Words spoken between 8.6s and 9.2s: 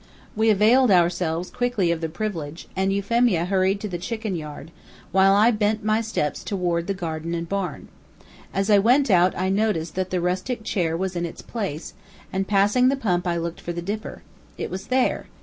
I went